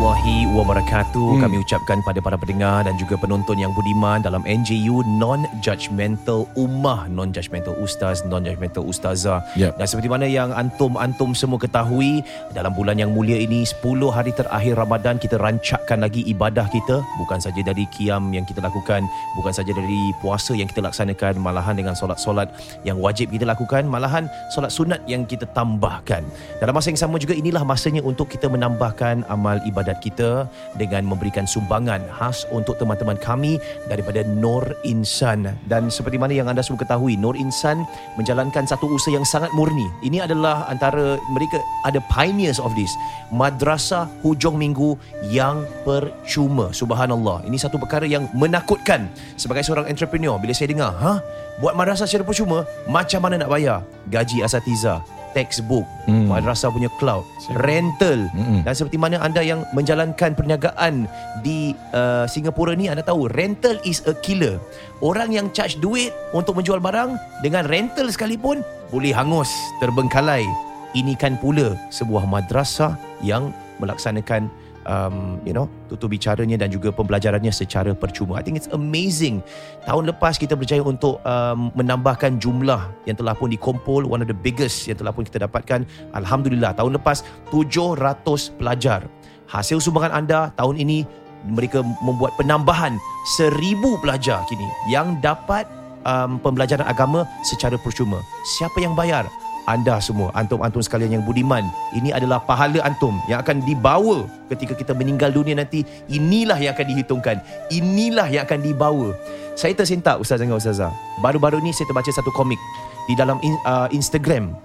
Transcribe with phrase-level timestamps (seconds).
[0.00, 1.28] Warahmatullahi wabarakatuh.
[1.36, 1.40] Hmm.
[1.44, 7.76] Kami ucapkan pada para pendengar dan juga penonton yang budiman dalam NJU Non-Judgmental Ummah, Non-Judgmental
[7.76, 9.44] Ustaz, Non-Judgmental Ustazah.
[9.60, 9.76] Yep.
[9.76, 12.24] Dan seperti mana yang antum-antum semua ketahui,
[12.56, 17.36] dalam bulan yang mulia ini 10 hari terakhir Ramadan kita rancakkan lagi ibadah kita, bukan
[17.36, 19.04] saja dari qiyam yang kita lakukan,
[19.36, 22.48] bukan saja dari puasa yang kita laksanakan, malahan dengan solat-solat
[22.88, 26.24] yang wajib kita lakukan, malahan solat sunat yang kita tambahkan.
[26.56, 29.60] Dalam masa yang sama juga inilah masanya untuk kita menambahkan amal
[29.90, 30.30] ibadat kita
[30.78, 33.58] dengan memberikan sumbangan khas untuk teman-teman kami
[33.90, 35.50] daripada Nur Insan.
[35.66, 37.82] Dan seperti mana yang anda semua ketahui, Nur Insan
[38.14, 39.90] menjalankan satu usaha yang sangat murni.
[40.06, 42.94] Ini adalah antara mereka ada pioneers of this.
[43.34, 44.94] Madrasah hujung minggu
[45.26, 46.70] yang percuma.
[46.70, 47.42] Subhanallah.
[47.50, 51.18] Ini satu perkara yang menakutkan sebagai seorang entrepreneur bila saya dengar, ha?
[51.58, 53.84] Buat madrasah secara percuma, macam mana nak bayar?
[54.08, 56.26] Gaji asatiza, textbook, Hmm.
[56.26, 57.22] madrasah punya cloud,
[57.62, 58.66] rental Mm-mm.
[58.66, 61.06] dan seperti mana anda yang menjalankan perniagaan
[61.40, 64.58] di uh, Singapura ni anda tahu rental is a killer.
[64.98, 70.42] Orang yang charge duit untuk menjual barang dengan rental sekalipun boleh hangus, terbengkalai.
[70.90, 74.50] Ini kan pula sebuah madrasah yang melaksanakan
[74.86, 78.38] um, you know tutur bicaranya dan juga pembelajarannya secara percuma.
[78.38, 79.42] I think it's amazing.
[79.84, 84.36] Tahun lepas kita berjaya untuk um, menambahkan jumlah yang telah pun dikumpul one of the
[84.36, 85.84] biggest yang telah pun kita dapatkan.
[86.14, 89.04] Alhamdulillah tahun lepas 700 pelajar.
[89.50, 91.02] Hasil sumbangan anda tahun ini
[91.48, 93.00] mereka membuat penambahan
[93.40, 93.56] 1000
[94.04, 95.64] pelajar kini yang dapat
[96.04, 98.20] um, pembelajaran agama secara percuma.
[98.44, 99.26] Siapa yang bayar?
[99.68, 101.64] Anda semua, antum-antum sekalian yang budiman.
[101.92, 105.84] Ini adalah pahala antum yang akan dibawa ketika kita meninggal dunia nanti.
[106.08, 107.36] Inilah yang akan dihitungkan.
[107.68, 109.12] Inilah yang akan dibawa.
[109.54, 110.90] Saya tersentak Ustaz dengan Ustazah.
[111.20, 112.58] Baru-baru ni saya terbaca satu komik
[113.06, 114.56] di dalam uh, Instagram.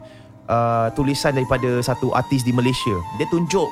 [0.45, 2.93] Uh, tulisan daripada satu artis di Malaysia.
[3.17, 3.65] Dia tunjuk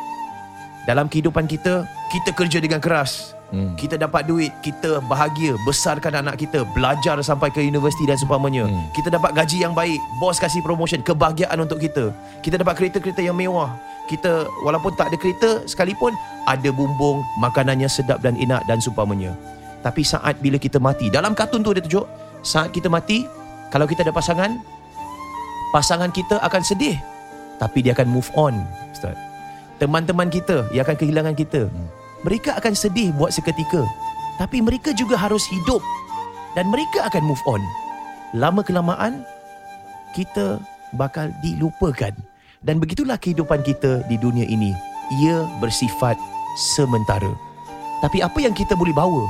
[0.90, 3.33] dalam kehidupan kita, kita kerja dengan keras.
[3.54, 3.78] Hmm.
[3.78, 8.66] Kita dapat duit, kita bahagia, besarkan anak kita, belajar sampai ke universiti dan seumpamanya.
[8.66, 8.90] Hmm.
[8.98, 12.10] Kita dapat gaji yang baik, bos kasih promotion, kebahagiaan untuk kita.
[12.42, 13.70] Kita dapat kereta-kereta yang mewah.
[14.10, 16.18] Kita walaupun tak ada kereta sekalipun
[16.50, 19.38] ada bumbung, makanannya sedap dan enak dan seumpamanya.
[19.86, 22.10] Tapi saat bila kita mati, dalam kartun tu dia tunjuk,
[22.42, 23.30] saat kita mati,
[23.70, 24.50] kalau kita ada pasangan,
[25.70, 26.98] pasangan kita akan sedih.
[27.62, 28.58] Tapi dia akan move on,
[28.90, 29.14] Ustaz.
[29.78, 31.70] Teman-teman kita yang akan kehilangan kita,
[32.24, 33.84] mereka akan sedih buat seketika.
[34.36, 35.84] Tapi mereka juga harus hidup
[36.58, 37.62] dan mereka akan move on.
[38.34, 39.22] Lama kelamaan
[40.18, 40.58] kita
[40.98, 42.14] bakal dilupakan.
[42.64, 44.72] Dan begitulah kehidupan kita di dunia ini.
[45.20, 46.16] Ia bersifat
[46.74, 47.30] sementara.
[48.00, 49.28] Tapi apa yang kita boleh bawa?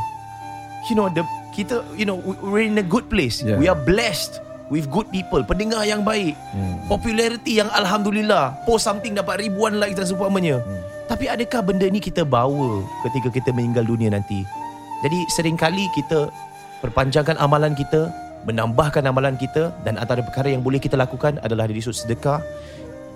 [0.87, 3.41] You know, the kita you know we- we're in a good place.
[3.41, 3.57] Yeah.
[3.57, 4.37] We are blessed
[4.69, 6.37] with good people, pendengar yang baik.
[6.53, 6.85] Hmm.
[6.87, 10.61] Popularity yang alhamdulillah, post something dapat ribuan likes dan seumpamanya.
[10.61, 10.81] Hmm.
[11.03, 14.47] Tapi adakah benda ni kita bawa ketika kita meninggal dunia nanti?
[15.03, 16.31] Jadi seringkali kita
[16.79, 18.07] perpanjangkan amalan kita,
[18.47, 22.39] menambahkan amalan kita dan antara perkara yang boleh kita lakukan adalah dari sudut sedekah.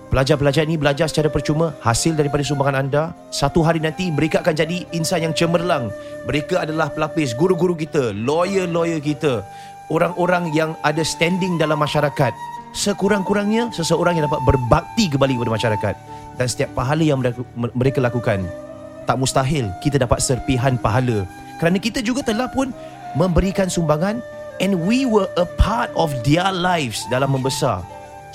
[0.07, 3.03] Pelajar-pelajar ini belajar secara percuma hasil daripada sumbangan anda.
[3.31, 5.91] Satu hari nanti mereka akan jadi insan yang cemerlang.
[6.27, 9.43] Mereka adalah pelapis guru-guru kita, lawyer-lawyer kita,
[9.91, 12.31] orang-orang yang ada standing dalam masyarakat.
[12.71, 18.45] Sekurang-kurangnya seseorang yang dapat berbakti kembali kepada masyarakat dan setiap pahala yang mereka- lakukan
[19.07, 21.23] tak mustahil kita dapat serpihan pahala.
[21.57, 22.69] Kerana kita juga telah pun
[23.15, 24.21] memberikan sumbangan
[24.61, 27.81] and we were a part of their lives dalam membesar.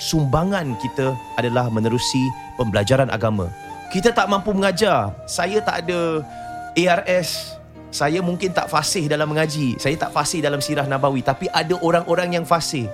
[0.01, 2.27] Sumbangan kita adalah menerusi
[2.57, 3.47] pembelajaran agama.
[3.93, 5.13] Kita tak mampu mengajar.
[5.29, 6.25] Saya tak ada
[6.73, 7.53] ARS
[7.93, 9.77] saya mungkin tak fasih dalam mengaji.
[9.77, 11.21] Saya tak fasih dalam sirah nabawi.
[11.21, 12.89] Tapi ada orang-orang yang fasih.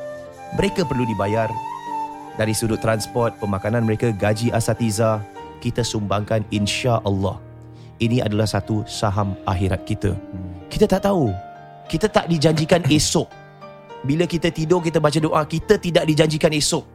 [0.60, 1.48] Mereka perlu dibayar
[2.40, 5.20] dari sudut transport, pemakanan mereka, gaji asatiza,
[5.60, 7.36] kita sumbangkan insya Allah.
[8.00, 10.16] Ini adalah satu saham akhirat kita.
[10.72, 11.36] Kita tak tahu.
[11.92, 13.28] Kita tak dijanjikan esok.
[14.08, 16.88] Bila kita tidur, kita baca doa, kita tidak dijanjikan esok.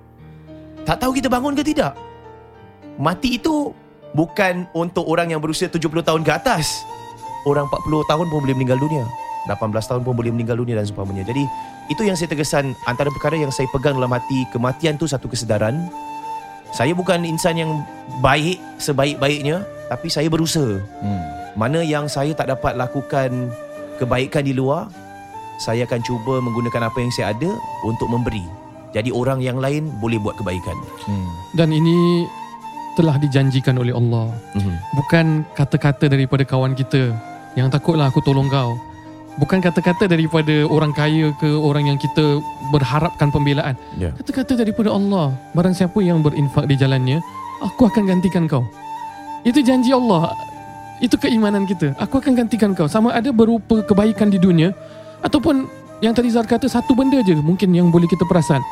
[0.89, 1.93] Tak tahu kita bangun ke tidak.
[2.97, 3.77] Mati itu
[4.17, 6.89] bukan untuk orang yang berusia 70 tahun ke atas.
[7.45, 9.05] Orang 40 tahun pun boleh meninggal dunia.
[9.49, 11.25] 18 tahun pun boleh meninggal dunia dan seumpamanya.
[11.29, 11.45] Jadi
[11.93, 15.89] itu yang saya terkesan antara perkara yang saya pegang dalam hati kematian tu satu kesedaran.
[16.75, 17.71] Saya bukan insan yang
[18.19, 19.63] baik sebaik-baiknya
[19.93, 20.81] tapi saya berusaha.
[21.05, 21.23] Hmm.
[21.55, 23.53] Mana yang saya tak dapat lakukan
[24.03, 24.91] kebaikan di luar,
[25.63, 27.51] saya akan cuba menggunakan apa yang saya ada
[27.87, 28.43] untuk memberi.
[28.91, 30.75] Jadi orang yang lain boleh buat kebaikan.
[31.07, 31.31] Hmm.
[31.55, 32.27] Dan ini
[32.95, 34.31] telah dijanjikan oleh Allah.
[34.55, 34.75] Mhm.
[34.95, 35.27] Bukan
[35.59, 37.11] kata-kata daripada kawan kita
[37.59, 38.79] yang takutlah aku tolong kau.
[39.35, 42.39] Bukan kata-kata daripada orang kaya ke orang yang kita
[42.71, 43.75] berharapkan pembelaan.
[43.99, 44.15] Ya.
[44.15, 45.35] Kata-kata daripada Allah.
[45.59, 47.19] Barang siapa yang berinfak di jalannya,
[47.59, 48.63] aku akan gantikan kau.
[49.43, 50.31] Itu janji Allah.
[51.03, 51.99] Itu keimanan kita.
[51.99, 52.87] Aku akan gantikan kau.
[52.87, 54.71] Sama ada berupa kebaikan di dunia
[55.27, 55.67] ataupun
[55.99, 58.63] yang tadi Zar kata satu benda je mungkin yang boleh kita perasan.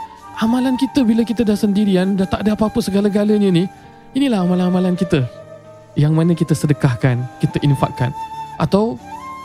[0.40, 3.68] Amalan kita bila kita dah sendirian, dah tak ada apa-apa segala-galanya ni,
[4.16, 5.28] inilah amalan-amalan kita.
[5.92, 8.16] Yang mana kita sedekahkan, kita infakkan.
[8.56, 8.96] Atau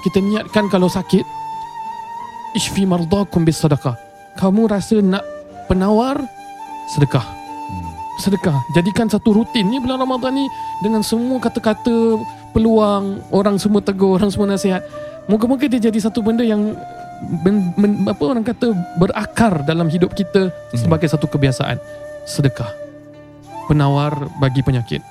[0.05, 1.25] kita niatkan kalau sakit,
[2.53, 3.97] ishfi mardakum bis sedekah.
[4.37, 5.25] Kamu rasa nak
[5.65, 6.21] penawar,
[6.93, 7.25] sedekah.
[8.17, 8.57] Sedekah.
[8.73, 10.45] Jadikan satu rutin ni bulan Ramadan ni
[10.81, 12.17] dengan semua kata-kata
[12.49, 14.81] peluang, orang semua tegur, orang semua nasihat.
[15.29, 16.73] Moga-moga dia jadi satu benda yang
[17.45, 21.77] men, men, apa orang kata berakar dalam hidup kita sebagai satu kebiasaan.
[22.25, 22.73] Sedekah.
[23.69, 25.05] Penawar bagi penyakit.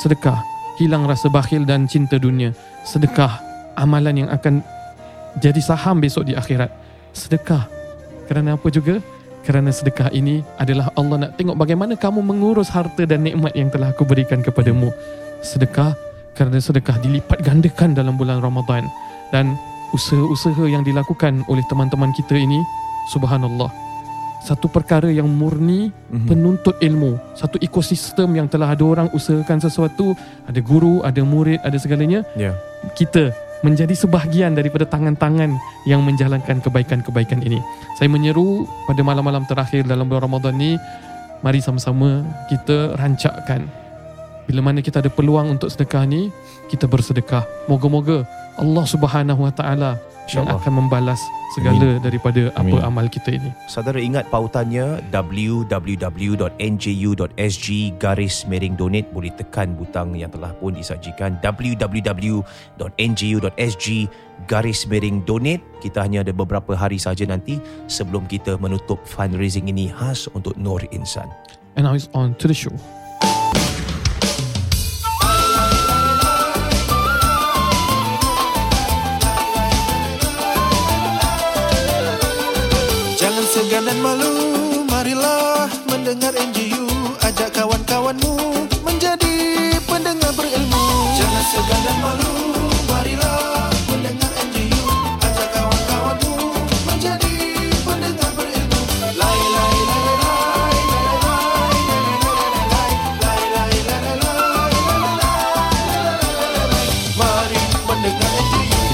[0.00, 0.40] Sedekah.
[0.80, 2.56] Hilang rasa bakhil dan cinta dunia.
[2.84, 3.45] Sedekah.
[3.76, 4.64] Amalan yang akan
[5.38, 6.72] jadi saham besok di akhirat.
[7.12, 7.68] Sedekah.
[8.26, 8.98] Kerana apa juga?
[9.46, 13.94] Kerana sedekah ini adalah Allah nak tengok bagaimana kamu mengurus harta dan nikmat yang telah
[13.94, 14.90] aku berikan kepadamu.
[15.38, 15.94] Sedekah
[16.34, 18.84] kerana sedekah dilipat gandakan dalam bulan Ramadan
[19.30, 19.54] dan
[19.94, 22.58] usaha-usaha yang dilakukan oleh teman-teman kita ini
[23.08, 23.70] subhanallah
[24.42, 26.26] satu perkara yang murni Mhm.
[26.26, 30.12] penuntut ilmu satu ekosistem yang telah ada orang usahakan sesuatu
[30.44, 32.52] ada guru ada murid ada segalanya Ya.
[32.94, 33.30] kita
[33.64, 35.56] menjadi sebahagian daripada tangan-tangan
[35.88, 37.60] yang menjalankan kebaikan-kebaikan ini.
[37.96, 40.76] Saya menyeru pada malam-malam terakhir dalam bulan Ramadan ni,
[41.40, 43.64] mari sama-sama kita rancakkan.
[44.46, 46.30] Bila mana kita ada peluang untuk sedekah ni,
[46.70, 47.42] kita bersedekah.
[47.66, 48.22] Moga-moga
[48.56, 49.98] Allah Subhanahu Wa Taala
[50.34, 50.58] yang InsyaAllah.
[50.58, 51.20] akan membalas
[51.54, 52.82] segala daripada apa Amin.
[52.82, 53.54] amal kita ini.
[53.70, 56.38] Saudara ingat pautannya www.nju.sg
[57.96, 62.46] garis miring donate boleh tekan butang yang telah pun disajikan www.nju.sg
[64.50, 69.88] garis miring donate kita hanya ada beberapa hari saja nanti sebelum kita menutup fundraising ini
[69.88, 71.30] khas untuk Nur Insan
[71.76, 72.72] And now it's on to the show.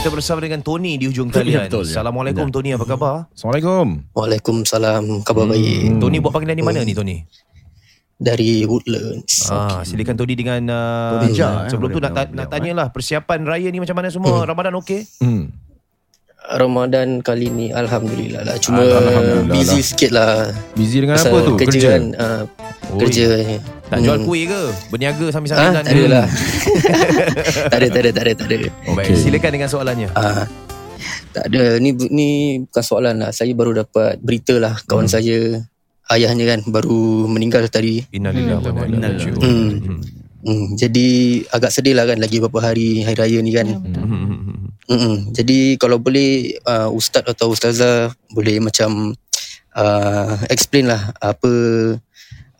[0.02, 1.94] Kita bersama dengan Tony di hujung talian Betul, ya.
[1.94, 4.02] Assalamualaikum Tony apa khabar Assalamualaikum.
[4.10, 5.22] Waalaikumsalam.
[5.22, 6.02] Khabar baik.
[6.02, 7.22] Tony buat panggilan di mana ni Tony
[8.18, 9.46] Dari Woodlands.
[9.46, 12.46] Ah, silakan Tony dengan uh, Tony Jah, eh, sebelum tu boleh nak, ta- jawab, nak
[12.50, 15.54] tanyalah persiapan raya ni macam mana semua Ramadan okey Hmm.
[16.44, 18.56] Ramadan kali ni Alhamdulillah lah.
[18.58, 19.84] Cuma Alhamdulillah busy lah.
[19.84, 20.34] sikit lah.
[20.72, 21.54] Busy dengan Pasal apa tu?
[21.54, 21.88] Kerja, Kerja.
[21.88, 22.02] kan.
[22.12, 22.42] Uh,
[22.98, 23.28] kerja.
[23.86, 24.26] Tak jual Hmm.
[24.26, 24.62] kuih ke?
[24.88, 26.26] Berniaga Ah, sambil-sambilan tak ada lah.
[27.72, 28.56] tak ada, tak ada, tak ada, tak ada.
[28.58, 29.14] Baik, Okey.
[29.14, 30.08] silakan dengan soalannya.
[30.12, 30.44] Ah,
[31.30, 31.62] tak ada.
[31.76, 32.28] Ni ni
[32.62, 33.30] bukan soalan lah.
[33.30, 34.74] Saya baru dapat berita lah.
[34.82, 35.12] Kawan Hmm.
[35.12, 35.38] saya,
[36.08, 38.00] ayahnya kan baru meninggal tadi.
[38.08, 39.12] Innalillahi wa inna ilaihi Innalillahi.
[39.14, 39.40] raji'un.
[39.40, 39.70] Hmm.
[39.78, 40.00] Hmm.
[40.42, 41.08] Hmm, jadi
[41.48, 43.68] agak sedih lah kan lagi beberapa hari hari raya ni kan.
[43.68, 44.61] Hmm.
[44.90, 45.30] Mm-mm.
[45.30, 49.14] Jadi kalau boleh uh, ustaz atau ustazah boleh macam
[49.78, 51.50] uh, explain lah apa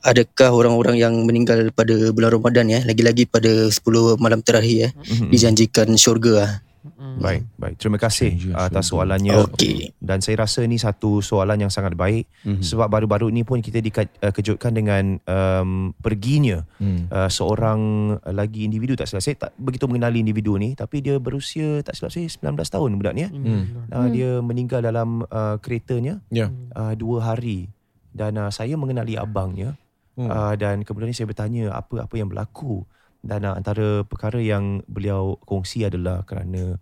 [0.02, 5.31] adakah orang-orang yang meninggal pada bulan Ramadan ya lagi-lagi pada 10 malam terakhir ya Hmm.
[5.31, 7.15] dijanjikan syurga lah.
[7.19, 7.75] Baik, baik.
[7.77, 9.39] Terima kasih atas soalannya.
[9.47, 9.95] Okey.
[9.97, 12.59] Dan saya rasa ni satu soalan yang sangat baik Mhm.
[12.61, 17.07] sebab baru-baru ni pun kita dikejutkan dengan um, perginya Hmm.
[17.09, 17.81] uh, seorang
[18.29, 22.11] lagi individu tak silap saya tak begitu mengenali individu ni tapi dia berusia tak silap
[22.11, 23.23] saya 19 tahun budak ni.
[23.25, 23.65] Hmm.
[23.89, 26.51] Uh, dia meninggal dalam uh, keretanya Ya.
[26.73, 27.71] uh, dua hari
[28.11, 29.79] dan uh, saya mengenali abangnya
[30.12, 30.29] Hmm.
[30.29, 32.85] uh, dan kemudian saya bertanya apa apa yang berlaku
[33.23, 36.76] dan antara perkara yang beliau kongsi adalah kerana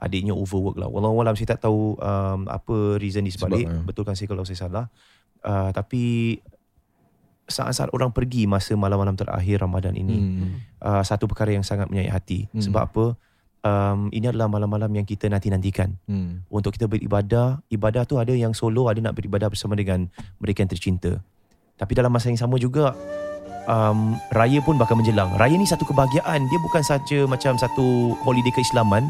[0.00, 0.88] adiknya overwork lah.
[0.88, 3.68] Wallahualam saya tak tahu um, apa reason di sebalik.
[3.68, 3.84] Sebab.
[3.86, 4.84] Betulkan saya kalau saya salah.
[5.44, 6.38] Uh, tapi
[7.46, 10.52] saat-saat orang pergi masa malam-malam terakhir Ramadan ini Hmm.
[10.80, 12.48] uh, satu perkara yang sangat menyayat hati.
[12.50, 12.62] Hmm.
[12.64, 13.04] Sebab apa?
[13.62, 16.42] Um, ini adalah malam-malam yang kita nanti-nantikan Hmm.
[16.50, 17.62] untuk kita beribadah.
[17.70, 20.10] Ibadah tu ada yang solo, ada nak beribadah bersama dengan
[20.42, 21.22] mereka yang tercinta.
[21.78, 22.96] Tapi dalam masa yang sama juga
[23.66, 25.30] um, raya pun bakal menjelang.
[25.38, 26.46] Raya ni satu kebahagiaan.
[26.48, 29.06] Dia bukan saja macam satu holiday keislaman,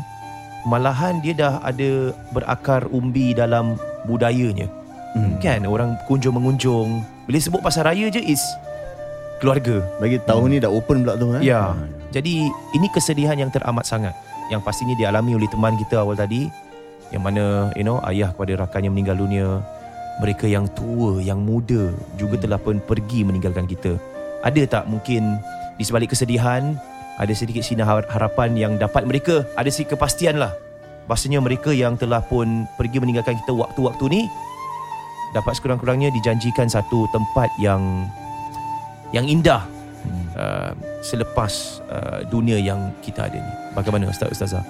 [0.66, 4.68] malahan dia dah ada berakar umbi dalam budayanya.
[5.12, 5.37] Hmm.
[5.44, 7.04] Kan orang kunjung mengunjung.
[7.28, 8.40] Bila sebut pasal raya je is
[9.42, 9.85] keluarga.
[10.00, 11.44] Bagi tahun ni dah open pula tu eh.
[11.44, 11.76] Ya.
[12.12, 14.12] Jadi ini kesedihan yang teramat sangat
[14.52, 16.44] yang pastinya dialami oleh teman kita awal tadi
[17.09, 19.61] yang mana you know ayah kepada rakannya meninggal dunia.
[20.21, 21.88] Mereka yang tua, yang muda
[22.21, 23.97] juga telah pun pergi meninggalkan kita.
[24.42, 25.38] Ada tak mungkin
[25.78, 26.75] di sebalik kesedihan
[27.18, 30.52] ada sedikit sinar har- harapan yang dapat mereka ada sedikit kepastian lah.
[31.06, 34.22] Bahasanya mereka yang telah pun pergi meninggalkan kita waktu-waktu ni
[35.34, 38.06] dapat sekurang-kurangnya dijanjikan satu tempat yang
[39.12, 39.64] yang indah
[40.38, 40.70] uh,
[41.04, 43.52] selepas uh, dunia yang kita ada ni.
[43.76, 44.64] Bagaimana Ustaz Ustazah?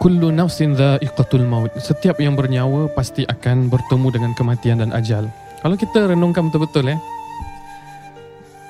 [0.00, 1.68] Kullu nafsin dha'iqatul maut.
[1.76, 5.28] Setiap yang bernyawa pasti akan bertemu dengan kematian dan ajal.
[5.60, 6.98] Kalau kita renungkan betul-betul eh.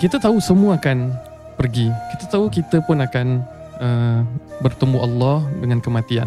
[0.00, 1.12] Kita tahu semua akan
[1.60, 1.92] pergi.
[2.16, 3.44] Kita tahu kita pun akan
[3.84, 4.24] uh,
[4.64, 6.24] bertemu Allah dengan kematian.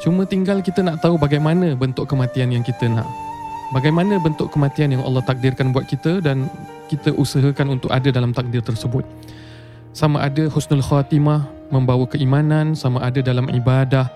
[0.00, 3.04] Cuma tinggal kita nak tahu bagaimana bentuk kematian yang kita nak.
[3.76, 6.48] Bagaimana bentuk kematian yang Allah takdirkan buat kita dan
[6.88, 9.04] kita usahakan untuk ada dalam takdir tersebut.
[9.92, 14.08] Sama ada husnul khatimah membawa keimanan, sama ada dalam ibadah,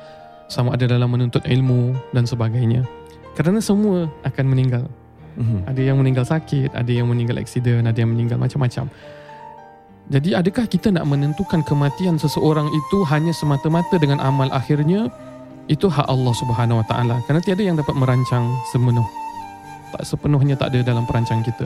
[0.49, 2.89] sama ada dalam menuntut ilmu dan sebagainya.
[3.37, 4.89] Kerana semua akan meninggal.
[5.37, 5.61] Mm-hmm.
[5.69, 8.91] Ada yang meninggal sakit, ada yang meninggal aksiden, ada yang meninggal macam-macam.
[10.13, 15.09] Jadi adakah kita nak menentukan kematian seseorang itu hanya semata-mata dengan amal akhirnya?
[15.71, 17.17] Itu hak Allah Subhanahu Wa Taala.
[17.25, 19.07] Kerana tiada yang dapat merancang semenuh.
[19.95, 21.65] Tak sepenuhnya tak ada dalam perancang kita.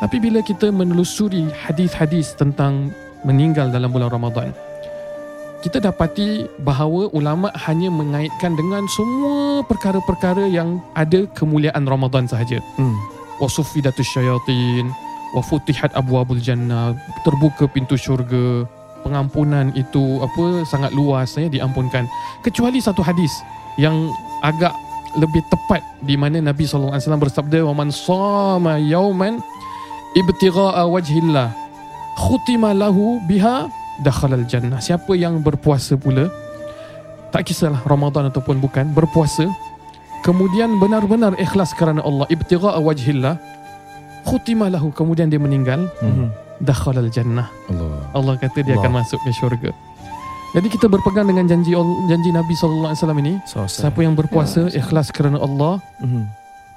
[0.00, 2.88] Tapi bila kita menelusuri hadis-hadis tentang
[3.22, 4.50] meninggal dalam bulan Ramadan,
[5.60, 12.64] kita dapati bahawa ulama hanya mengaitkan dengan semua perkara-perkara yang ada kemuliaan Ramadan sahaja.
[12.80, 12.96] Hmm.
[13.36, 14.88] Wa suffidatus syayatin,
[15.36, 18.64] wa futihat abwabul jannah, terbuka pintu syurga,
[19.04, 22.08] pengampunan itu apa sangat luas ya diampunkan.
[22.40, 23.32] Kecuali satu hadis
[23.76, 23.96] yang
[24.40, 24.72] agak
[25.18, 29.42] lebih tepat di mana Nabi SAW bersabda wa man sama yauman
[30.14, 31.50] ibtigha'a wajhillah
[32.14, 33.66] khutima lahu biha
[34.00, 34.80] dakhalal jannah.
[34.80, 36.28] Siapa yang berpuasa pula
[37.30, 39.46] tak kisahlah Ramadan ataupun bukan berpuasa
[40.20, 43.38] kemudian benar-benar ikhlas kerana Allah ibtigha'a wajhillah
[44.26, 46.28] khutima lahu kemudian dia meninggal Mm-hmm.
[46.60, 47.48] dakhalal jannah.
[47.72, 48.02] Allah.
[48.12, 48.84] Allah kata dia Allah.
[48.84, 49.70] akan masuk ke syurga.
[50.50, 51.72] Jadi kita berpegang dengan janji
[52.10, 56.24] janji Nabi sallallahu alaihi wasallam ini So, siapa yang berpuasa ikhlas kerana Allah mm-hmm.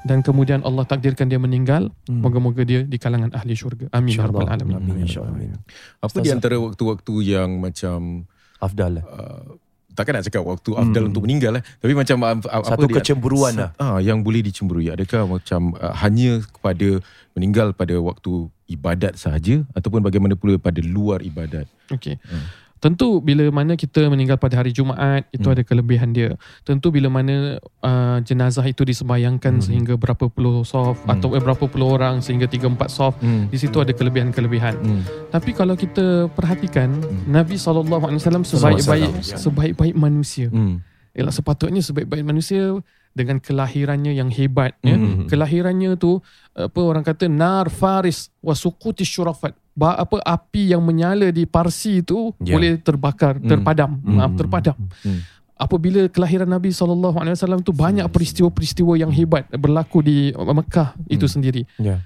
[0.03, 2.19] Dan kemudian Allah takdirkan dia meninggal Hmm.
[2.19, 3.87] moga-moga dia di kalangan ahli syurga.
[3.89, 4.77] Amin ya rabbal alamin.
[4.77, 5.03] Amin.
[5.03, 5.59] InsyaAllah.
[5.99, 8.27] Apa di antara waktu-waktu yang macam
[8.59, 9.05] Afdal lah.
[9.05, 9.55] uh,
[9.91, 13.53] takkan nak cakap waktu afdal untuk meninggal eh tapi macam uh, apa Satu dia- kecemburuan
[13.53, 13.69] lah.
[13.75, 16.97] Ah yang boleh dicemburui adakah macam uh, hanya kepada
[17.31, 21.69] meninggal pada waktu ibadat sahaja ataupun bagaimana pula pada luar ibadat.
[21.89, 22.17] Okey.
[22.19, 22.45] Hmm.
[22.83, 25.55] Tentu bila mana kita meninggal pada hari Jumaat itu Hmm.
[25.55, 26.35] ada kelebihan dia.
[26.67, 29.63] Tentu bila mana uh, jenazah itu disembayangkan Hmm.
[29.63, 31.15] sehingga berapa puluh soft Hmm.
[31.15, 33.47] atau eh, berapa puluh orang sehingga 3 4 soft Hmm.
[33.47, 34.75] di situ ada kelebihan-kelebihan.
[34.83, 35.01] Hmm.
[35.31, 36.91] Tapi kalau kita perhatikan
[37.23, 39.39] Nabi SAW sebaik-baik SAW.
[39.39, 40.51] sebaik-baik manusia.
[40.51, 40.83] Hmm.
[41.15, 42.83] Ialah sepatutnya sebaik-baik manusia
[43.15, 44.99] dengan kelahirannya yang hebat ya.
[44.99, 45.31] Hmm.
[45.31, 46.19] Kelahirannya tu
[46.51, 49.55] apa orang kata nar faris wa suquti syurafat.
[49.73, 52.53] Apa api yang menyala di Parsi itu Ya.
[52.53, 53.49] boleh terbakar, Hmm.
[53.49, 54.21] terpadam, Hmm.
[54.21, 54.77] maaf terpadam.
[55.01, 55.25] Hmm.
[55.53, 61.33] Apabila kelahiran Nabi SAW tu banyak peristiwa-peristiwa yang hebat berlaku di Mekah itu Hmm.
[61.33, 61.61] sendiri.
[61.79, 62.01] Ya.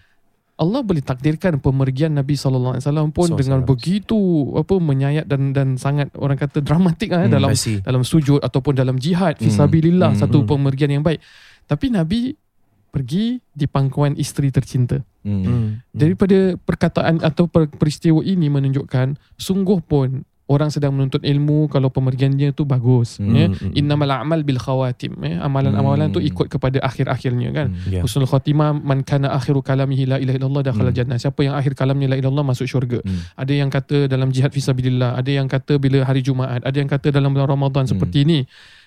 [0.57, 4.19] Allah boleh takdirkan pemergian Nabi sallallahu alaihi wasallam pun Sallallahu dengan alaihi begitu
[4.57, 8.97] apa menyayat dan dan sangat orang kata dramatik ah Hmm, dalam dalam sujud ataupun dalam
[8.97, 10.49] jihad Hmm, fisabilillah hmm, satu hmm.
[10.49, 11.21] pemergian yang baik.
[11.69, 12.33] Tapi Nabi
[12.89, 14.97] pergi di pangkuan isteri tercinta.
[15.27, 15.43] Hmm.
[15.43, 15.67] Hmm.
[15.91, 22.55] Daripada perkataan atau per- peristiwa ini menunjukkan sungguh pun orang sedang menuntut ilmu kalau pemergiannya
[22.55, 23.47] tu bagus Hmm, ya.
[23.51, 25.43] hmm, Innamal a'mal bil khawatim ya.
[25.43, 26.29] Amalan-amalan tu Hmm.
[26.31, 27.67] ikut kepada akhir-akhirnya kan.
[27.75, 27.91] Hmm.
[27.91, 27.99] Ya.
[27.99, 30.97] Husnul khatimah man kana akhiru kalamihi la ilaha illallah dakhala Hmm.
[30.97, 31.19] jannah.
[31.19, 33.03] Siapa yang akhir kalamnya la ilaha illallah masuk syurga.
[33.03, 33.27] Hmm.
[33.35, 37.11] Ada yang kata dalam jihad fisabilillah, ada yang kata bila hari Jumaat, ada yang kata
[37.11, 37.91] dalam bulan Ramadan Hmm.
[37.91, 38.39] seperti ini.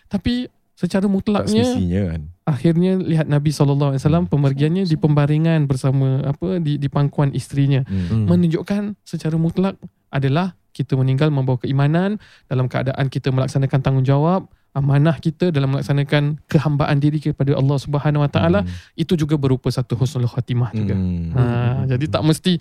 [0.08, 0.48] Tapi
[0.80, 2.20] secara mutlaknya semestinya kan.
[2.48, 8.08] akhirnya lihat Nabi SAW pemergiannya di pembaringan bersama apa di di pangkuan isterinya Hmm.
[8.08, 8.24] Hmm.
[8.24, 9.76] menunjukkan secara mutlak
[10.08, 16.96] adalah kita meninggal membawa keimanan dalam keadaan kita melaksanakan tanggungjawab amanah kita dalam melaksanakan kehambaan
[16.96, 18.70] diri kepada Allah Subhanahu Wa Taala Hmm.
[18.94, 20.94] itu juga berupa satu husnul khatimah juga.
[20.94, 21.34] Hmm.
[21.34, 21.42] Ha,
[21.90, 22.56] jadi tak mesti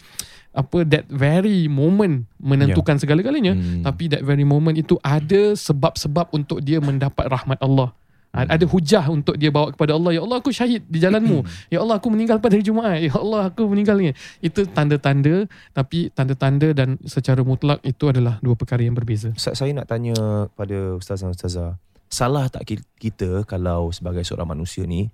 [0.49, 3.85] apa that very moment menentukan segala-galanya Hmm.
[3.85, 7.93] tapi that very moment itu ada sebab-sebab untuk dia mendapat rahmat Allah.
[8.29, 10.13] A- Ada hujah untuk dia bawa kepada Allah.
[10.13, 11.41] Ya Allah aku syahid di jalanmu.
[11.67, 13.01] Ya Allah aku meninggal pada hari Jumaat.
[13.01, 14.13] Ya Allah aku meninggal ni.
[14.39, 19.33] Itu tanda-tanda tapi tanda-tanda dan secara mutlak itu adalah dua perkara yang berbeza.
[19.35, 20.13] Saya nak tanya
[20.53, 21.81] pada ustaz dan ustazah.
[22.09, 25.09] Salah tak ki- kita kalau sebagai seorang manusia ni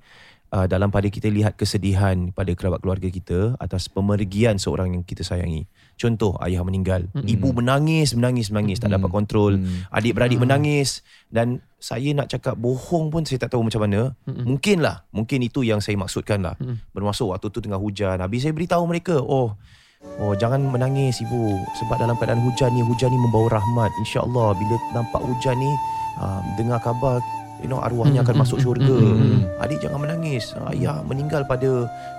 [0.56, 5.28] uh, dalam pada kita lihat kesedihan pada kerabat keluarga kita atas pemergian seorang yang kita
[5.28, 5.68] sayangi.
[6.00, 7.28] Contoh ayah meninggal, Mm-mm.
[7.28, 9.60] ibu menangis, menangis, menangis, tak dapat kontrol.
[9.60, 9.88] Hmm.
[9.92, 10.44] Adik-beradik Ah.
[10.44, 14.16] menangis dan saya nak cakap bohong pun saya tak tahu macam mana.
[14.28, 14.44] Mm-mm.
[14.56, 16.56] Mungkin lah, mungkin itu yang saya maksudkan lah.
[16.60, 16.82] Mm.
[16.92, 18.20] Bermaksud waktu tu tengah hujan.
[18.20, 19.56] Habis saya beritahu mereka, oh
[20.22, 24.76] Oh jangan menangis ibu sebab dalam keadaan hujan ni hujan ni membawa rahmat insya-Allah bila
[24.94, 25.72] nampak hujan ni
[26.22, 27.20] uh, dengar khabar
[27.58, 28.96] you know arwahnya Hmm, akan hmm, masuk hmm, syurga.
[28.96, 30.44] hmm, hmm, Adik jangan menangis.
[30.68, 31.70] Ayah meninggal pada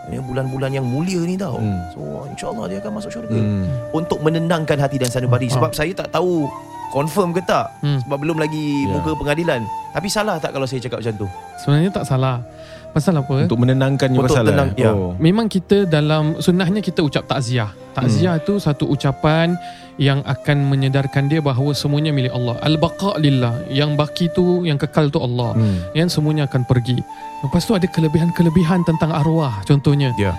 [0.06, 1.56] you know, bulan-bulan yang mulia ni tau.
[1.56, 1.78] Hmm.
[1.90, 3.34] So insya-Allah dia akan masuk syurga.
[3.34, 3.64] Hmm.
[3.92, 5.54] Untuk menenangkan hati dan sanubari Ah.
[5.54, 6.48] sebab saya tak tahu
[6.88, 8.00] confirm ke tak Hmm.
[8.00, 8.92] sebab belum lagi Ya.
[8.92, 9.60] muka pengadilan.
[9.90, 11.26] Tapi salah tak kalau saya cakap macam tu?
[11.58, 12.40] Sebenarnya tak salah.
[12.88, 13.44] Pasal apa?
[13.44, 14.80] Untuk menenangkannya Untuk pasal tenang, eh?
[14.80, 14.90] ya.
[14.90, 15.12] Oh.
[15.18, 17.68] Memang kita dalam sunnahnya kita ucap takziah.
[17.92, 19.52] Takziah itu satu ucapan
[19.96, 22.60] yang akan menyedarkan dia bahawa semuanya milik Allah.
[22.60, 23.64] Al-baqa lillah.
[23.72, 25.56] Yang baki tu yang kekal tu Allah.
[25.56, 25.80] Hmm.
[25.96, 27.00] Yang semuanya akan pergi.
[27.40, 30.12] Lepas tu ada kelebihan-kelebihan tentang arwah contohnya.
[30.20, 30.36] Ya.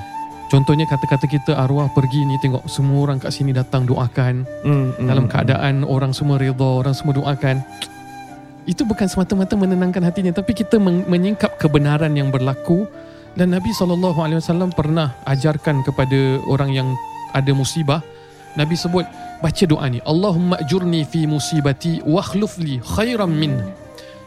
[0.48, 5.08] Contohnya kata-kata kita arwah pergi ni tengok semua orang kat sini datang doakan Hmm, hmm,
[5.10, 5.34] dalam hmm.
[5.34, 7.60] keadaan orang semua redha, orang semua doakan.
[8.64, 12.88] Itu bukan semata-mata menenangkan hatinya tapi kita men- menyingkap kebenaran yang berlaku
[13.36, 16.88] dan Nabi SAW pernah ajarkan kepada orang yang
[17.32, 18.04] ada musibah
[18.56, 19.06] Nabi sebut
[19.44, 23.60] baca doa ni Allahumma ajurni fi musibati wa akhlufli khairan min.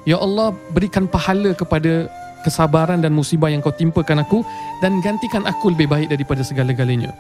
[0.09, 2.09] Ya Allah berikan pahala kepada
[2.43, 4.41] kesabaran dan musibah yang kau timpakan aku
[4.81, 7.13] dan gantikan aku lebih baik daripada segala-galanya.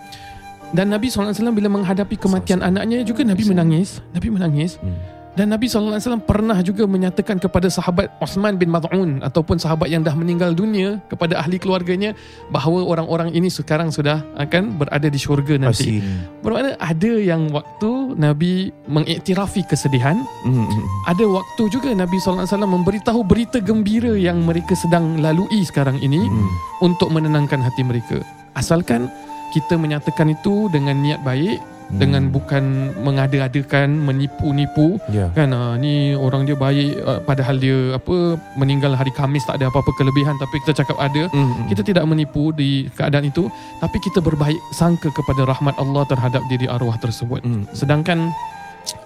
[0.70, 4.78] Dan Nabi SAW bila menghadapi kematian anaknya juga Nabi menangis Nabi menangis.
[4.78, 5.19] Hmm.
[5.40, 10.12] Dan Nabi SAW pernah juga menyatakan kepada sahabat Osman bin Mad'un ataupun sahabat yang dah
[10.12, 12.12] meninggal dunia kepada ahli keluarganya
[12.52, 15.96] bahawa orang-orang ini sekarang sudah akan berada di syurga nanti.
[15.96, 16.04] Pasti.
[16.44, 20.86] Bermakna ada yang waktu Nabi mengiktirafi kesedihan, Hmm, hmm, hmm.
[21.08, 26.52] ada waktu juga Nabi SAW memberitahu berita gembira yang mereka sedang lalui sekarang ini Hmm.
[26.84, 28.20] untuk menenangkan hati mereka.
[28.52, 29.08] Asalkan
[29.56, 32.62] kita menyatakan itu dengan niat baik, dengan bukan
[33.02, 35.26] mengada-adakan, menipu-nipu Ya.
[35.34, 39.66] kan ah, ni orang dia baik ah, padahal dia apa meninggal hari Khamis tak ada
[39.66, 41.66] apa-apa kelebihan tapi kita cakap ada Hmm, hmm.
[41.66, 46.64] kita tidak menipu di keadaan itu tapi kita berbaik sangka kepada rahmat Allah terhadap diri
[46.64, 47.66] arwah tersebut Hmm.
[47.72, 48.30] sedangkan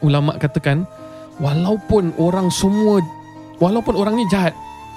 [0.01, 0.85] ulama katakan
[1.38, 3.01] walaupun orang semua
[3.59, 4.53] walaupun orang ni jahat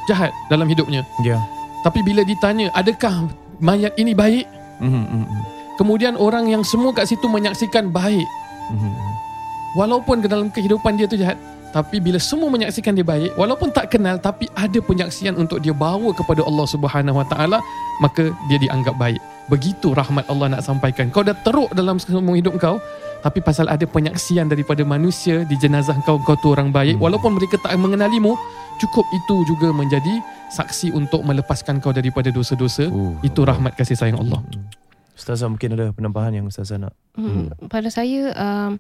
[0.06, 1.40] jahat dalam hidupnya Ya.
[1.82, 4.46] tapi bila ditanya adakah mayat ini baik
[4.78, 5.42] Hmm, hmm, hmm.
[5.78, 8.26] Kemudian orang yang semua kat situ menyaksikan baik
[8.68, 9.14] Hmm, hmm.
[9.74, 13.88] walaupun ke dalam kehidupan dia tu jahat tapi bila semua menyaksikan dia baik walaupun tak
[13.88, 17.60] kenal tapi ada penyaksian untuk dia bawa kepada Allah Subhanahu Wa Taala
[17.98, 22.60] maka dia dianggap baik begitu rahmat Allah nak sampaikan kau dah teruk dalam semua hidup
[22.60, 22.76] kau
[23.18, 27.04] tapi pasal ada penyaksian daripada manusia di jenazah kau kau tu orang baik Hmm.
[27.04, 28.36] walaupun mereka tak mengenalimu
[28.78, 33.16] cukup itu juga menjadi saksi untuk melepaskan kau daripada dosa-dosa Oh.
[33.24, 34.44] itu rahmat kasih sayang Allah
[35.18, 37.50] Ustazah mungkin ada penambahan yang Ustazah nak Hmm.
[37.66, 38.78] Pada saya um,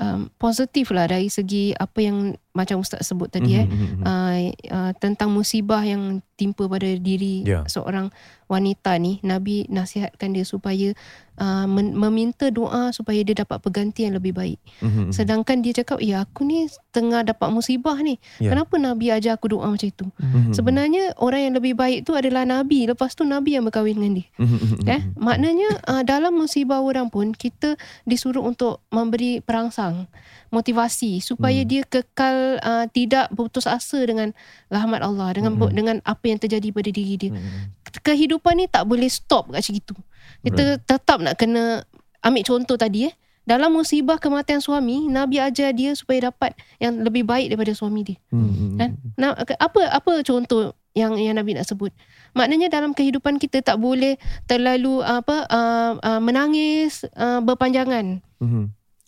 [0.00, 3.64] um, positif lah dari segi apa yang macam Ustaz sebut tadi eh.
[3.64, 4.02] Hmm, hmm, hmm.
[4.04, 4.38] Uh,
[4.68, 7.64] uh, tentang musibah yang timpa pada diri Ya.
[7.64, 8.12] seorang
[8.44, 10.92] wanita ni Nabi nasihatkan dia supaya
[11.40, 14.60] uh, men- meminta doa supaya dia dapat pengganti yang lebih baik.
[14.78, 15.12] Hmm, hmm, hmm.
[15.14, 18.20] Sedangkan dia cakap, "Ya, aku ni tengah dapat musibah ni.
[18.36, 18.52] Ya.
[18.52, 22.12] Kenapa Nabi ajar aku doa macam itu?" Hmm, hmm, Sebenarnya orang yang lebih baik tu
[22.12, 22.84] adalah Nabi.
[22.84, 24.26] Lepas tu Nabi yang berkahwin dengan dia.
[24.36, 24.88] hmm, hmm, hmm, hmm.
[24.90, 30.04] Eh, maknanya uh, dalam musibah orang pun kita disuruh untuk memberi perangsang,
[30.50, 31.70] motivasi supaya Hmm.
[31.70, 34.34] dia kekal uh, tidak putus asa dengan
[34.68, 35.72] rahmat Allah, dengan Hmm.
[35.72, 37.30] dengan apa yang terjadi pada diri dia.
[37.32, 37.72] Hmm.
[38.02, 39.94] Kehidupan ni tak boleh stop kat situ.
[40.42, 41.84] Kita tetap nak kena
[42.22, 43.14] ambil contoh tadi eh.
[43.42, 48.16] Dalam musibah kematian suami, Nabi ajar dia supaya dapat yang lebih baik daripada suami dia.
[48.30, 48.90] Hmm, Kan?
[49.18, 51.90] Nah, apa apa contoh yang yang Nabi nak sebut?
[52.38, 54.14] Maknanya dalam kehidupan kita tak boleh
[54.46, 58.22] terlalu apa uh, uh, menangis uh, berpanjangan.
[58.38, 58.66] hmm, hmm.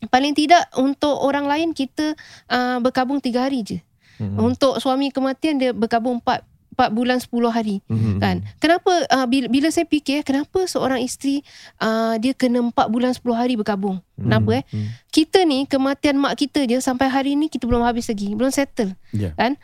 [0.08, 2.16] Paling tidak untuk orang lain kita
[2.48, 3.78] uh, berkabung tiga hari je.
[4.14, 8.18] Hmm, Untuk suami kematian dia berkabung empat empat bulan sepuluh hari hmm, hmm.
[8.18, 11.46] kan kenapa uh, bila, bila saya fikir kenapa seorang isteri
[11.78, 14.90] uh, dia kena empat bulan sepuluh hari berkabung kenapa eh Hmm.
[15.14, 18.98] kita ni kematian mak kita je sampai hari ni kita belum habis lagi belum settle
[19.14, 19.30] Ya.
[19.38, 19.54] kan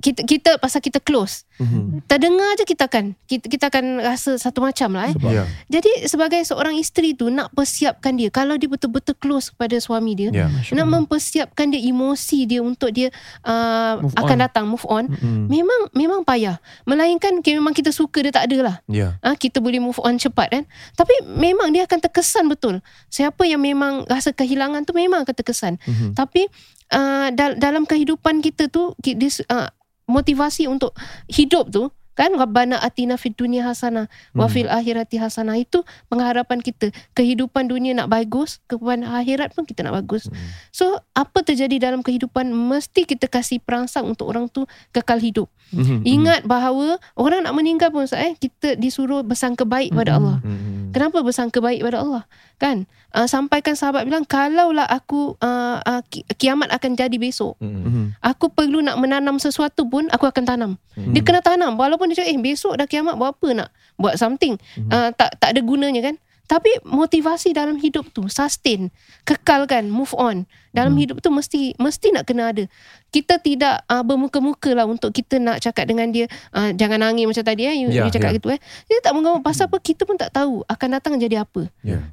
[0.00, 1.48] kita kita pasal kita close.
[1.56, 2.04] Mhm.
[2.04, 5.16] Terdengar je kita akan kita, kita akan rasa satu macam lah eh.
[5.32, 5.44] Ya.
[5.72, 10.28] Jadi sebagai seorang isteri tu nak persiapkan dia kalau dia betul-betul close kepada suami dia.
[10.32, 10.46] Ya.
[10.52, 13.08] Nak mempersiapkan dia emosi dia untuk dia
[13.48, 14.42] uh, Move akan on.
[14.44, 15.04] datang move on.
[15.08, 15.48] Mhm.
[15.48, 16.60] Memang memang payah.
[16.84, 18.76] Melainkan okay, memang kita suka dia tak ada lah.
[18.90, 19.16] Ya.
[19.24, 20.64] Ah ha, kita boleh move on cepat kan.
[20.92, 22.84] Tapi memang dia akan terkesan betul.
[23.08, 25.80] Siapa yang memang rasa kehilangan tu memang akan terkesan.
[25.88, 26.12] Mhm.
[26.12, 26.52] Tapi
[26.92, 29.70] uh, dal- dalam kehidupan kita tu dis, uh,
[30.06, 30.94] motivasi untuk
[31.26, 36.88] hidup tu kan rabbana atina fid dunya hasanah wa fil akhirati hasanah itu pengharapan kita
[37.12, 40.32] kehidupan dunia nak bagus kehidupan akhirat pun kita nak bagus
[40.70, 46.06] so apa terjadi dalam kehidupan mesti kita kasih perangsang untuk orang tu kekal hidup Mhm.
[46.06, 50.74] ingat bahawa orang nak meninggal pun Ustaz, eh kita disuruh bersangka baik pada Allah Mhm.
[50.86, 52.24] Kenapa bersangka baik pada Allah?
[52.56, 52.88] Kan?
[53.12, 57.52] Uh, sampaikan sahabat bilang kalaulah aku uh, uh, ki- kiamat akan jadi besok.
[57.58, 58.16] Mhm.
[58.22, 60.72] Aku perlu nak menanam sesuatu pun aku akan tanam.
[60.96, 64.54] Dia kena tanam walaupun dia cakap eh besok dah kiamat buat apa nak buat something.
[64.78, 66.16] Uh, tak tak ada gunanya kan?
[66.46, 68.86] Tapi motivasi dalam hidup tu sustain,
[69.24, 70.46] kekalkan, move on.
[70.70, 72.70] Dalam hidup tu mesti mesti nak kena ada.
[73.08, 77.42] Kita tidak uh, bermuka-muka lah untuk kita nak cakap dengan dia uh, jangan nangis macam
[77.42, 78.36] tadi eh you, Ya, you cakap ya.
[78.36, 78.60] gitu eh.
[78.84, 81.66] Kita tak mengamuk pasal apa kita pun tak tahu akan datang jadi apa.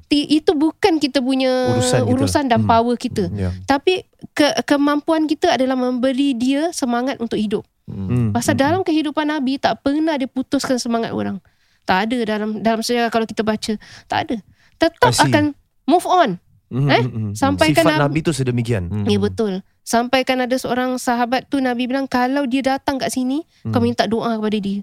[0.08, 2.10] Ti- itu bukan kita punya Urusan kita.
[2.10, 2.66] urusan dan Hmm.
[2.66, 3.24] power kita.
[3.30, 3.54] Ya.
[3.62, 4.02] Tapi
[4.32, 7.62] ke, kemampuan kita adalah memberi dia semangat untuk hidup.
[7.84, 8.32] Mhm.
[8.32, 11.40] Pasal dalam kehidupan Nabi tak pernah dia putuskan semangat orang.
[11.84, 13.76] Tak ada dalam dalam sejarah kalau kita baca.
[14.08, 14.36] Tak ada.
[14.80, 15.52] Tetap akan
[15.84, 16.40] move on.
[16.74, 16.90] Mhm.
[16.90, 17.02] Eh?
[17.04, 17.30] Mhm.
[17.32, 18.82] Sampaikan Sifat Nabi- Nabi tu sedemikian.
[19.06, 19.62] Ya betul.
[19.80, 24.34] Sampaikan ada seorang sahabat tu Nabi bilang kalau dia datang kat sini kau minta doa
[24.34, 24.80] kepada dia.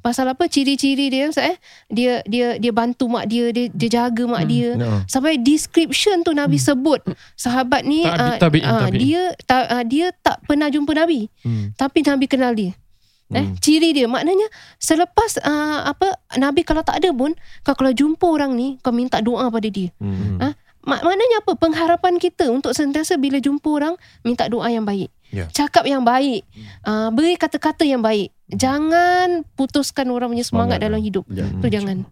[0.00, 1.56] Pasal apa ciri-ciri dia Ustaz eh?
[1.86, 4.74] Dia dia dia bantu mak dia, dia dia jaga mak dia.
[4.74, 5.06] No.
[5.06, 6.98] Sampai description tu Nabi sebut
[7.34, 8.98] sahabat ni Tabi- ah, tabi'in, ah, tabi'in.
[8.98, 11.30] dia ta, ah, dia tak pernah jumpa Nabi.
[11.40, 11.70] Hmm.
[11.72, 12.74] Tapi Nabi kenal dia.
[13.30, 17.30] Eh, ciri dia maknanya selepas uh, apa Nabi kalau tak ada pun
[17.62, 19.94] kau kalau jumpa orang ni kau minta doa pada dia.
[20.02, 20.42] Mhm.
[20.42, 20.48] Ha?
[20.80, 21.52] Mak, maknanya apa?
[21.54, 25.12] Pengharapan kita untuk sentiasa bila jumpa orang minta doa yang baik.
[25.28, 25.46] Ya.
[25.46, 26.42] Cakap yang baik.
[26.82, 28.32] Uh, beri kata-kata yang baik.
[28.50, 30.90] Jangan putuskan orang punya semangat, Semangat.
[30.90, 31.22] dalam hidup.
[31.30, 31.46] Ya.
[31.46, 32.02] Tu jangan.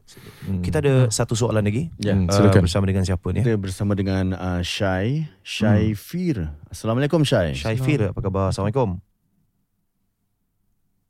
[0.61, 1.91] Kita ada satu soalan lagi.
[1.99, 2.15] Ya.
[2.15, 2.63] Hmm, Uh, silakan.
[2.63, 3.41] bersama dengan siapa ni?
[3.41, 6.47] Kita bersama dengan uh, Syai Syai Fir.
[6.69, 7.57] Assalamualaikum Syai.
[7.57, 8.53] Syaifir, apa khabar?
[8.53, 9.01] Assalamualaikum.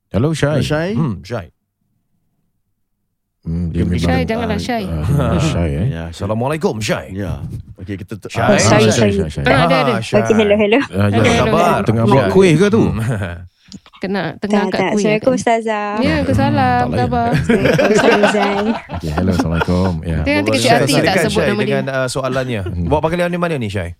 [0.08, 0.64] Hello Syai.
[0.64, 0.96] Syai.
[0.96, 1.52] Hmm, Syai.
[3.48, 4.84] Hmm, dia memang- Syai, janganlah Syai.
[4.84, 5.86] Ah, Syai eh.
[5.88, 6.02] Ya.
[6.12, 7.16] Assalamualaikum, Syai.
[7.16, 7.40] Ya.
[7.74, 8.44] Okey kita Syai.
[8.44, 9.30] Ah, Syai, Syai, Syai.
[9.32, 9.40] Syai.
[9.40, 9.92] Tengah ada ada.
[9.94, 10.20] Ah, Syai.
[10.20, 10.80] Okay, hello, hello.
[10.84, 11.08] Ah, ya.
[11.08, 11.42] Hello, hello.
[11.42, 11.76] Khabar?
[11.82, 12.82] Tengah buat kuih ke tu?
[13.98, 14.90] Kena tengah Tak, angkat tak.
[14.92, 15.02] kuih.
[15.02, 15.38] Assalamualaikum kan?
[15.40, 15.90] Ustazah.
[15.98, 16.84] Ya, ke salam.
[16.86, 16.98] tak.
[17.00, 17.30] Khabar.
[17.90, 18.64] Assalamualaikum.
[18.94, 19.90] Okay, hello, Assalamualaikum.
[20.02, 20.18] Ya.
[20.22, 21.64] Dia nanti kecil Syai, hati tak sebut nama dia.
[21.64, 22.60] dengan uh, soalannya.
[22.84, 23.90] Bawa panggilan di mana ni, Syai?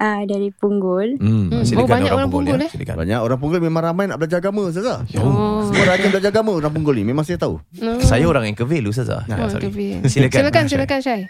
[0.00, 1.20] Ah, dari Punggul.
[1.20, 1.52] Hmm.
[1.52, 1.60] Hmm.
[1.60, 2.64] Silakan Oh, banyak orang Punggul, Punggul ya.
[2.64, 2.70] eh.
[2.72, 2.96] Silakan.
[2.98, 5.04] Banyak orang Punggul memang ramai nak belajar agama Ustazah.
[5.14, 5.60] Oh.
[5.62, 7.04] Semua rajin belajar agama orang Punggul ni.
[7.04, 7.60] Memang saya tahu.
[7.76, 8.00] No.
[8.00, 9.22] Saya orang Anchorvale, Ustazah.
[9.22, 9.68] Oh, Ya, sorry.
[9.68, 10.00] okay.
[10.02, 10.40] Silakan.
[10.40, 10.72] Silakan, Syai.
[10.72, 11.22] silakan Syai.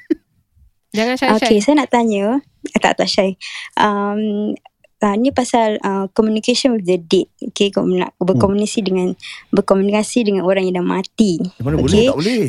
[0.90, 1.58] Jangan Syai, Okay, Syai.
[1.60, 2.26] saya nak tanya.
[2.70, 3.30] Ah, tak, tak Syai.
[3.74, 4.54] Um,
[5.00, 7.26] uh, ni pasal uh, communication with the dead.
[7.44, 9.18] Okay, kau nak berkomunikasi dengan
[9.50, 11.42] berkomunikasi dengan orang yang dah mati.
[11.58, 12.06] Mana Okey.
[12.06, 12.06] boleh?
[12.06, 12.40] Tak boleh.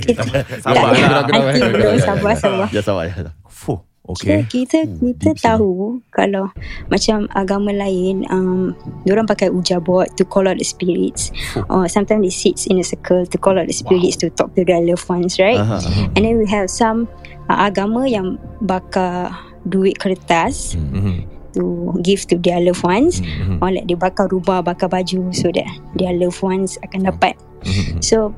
[0.60, 0.90] Sabar.
[0.94, 2.68] Tak, Nanti sabar, sabar.
[2.70, 3.34] Ya sabar ya.
[3.48, 3.82] Fuh.
[4.14, 4.44] So, Okay.
[4.46, 6.52] kita kita tahu kalau
[6.88, 8.76] macam agama lain um
[9.08, 11.32] orang pakai uja board to call out the spirits
[11.72, 14.64] or sometimes they sit in a circle to call out the spirits to talk to
[14.64, 16.04] their loved ones right Aha, aha.
[16.14, 17.08] and then we have some
[17.48, 19.32] uh, agama yang bakar
[19.64, 21.24] duit kertas Mhm.
[21.52, 23.60] to give to their loved ones Mhm.
[23.60, 28.02] or like dia bakar rumah bakar baju so that their loved ones akan dapat Mhm.
[28.02, 28.34] So